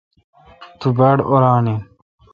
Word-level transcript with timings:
تو 0.79 0.87
باڑ 0.97 1.17
اوران 1.27 1.65
این۔ 1.69 1.81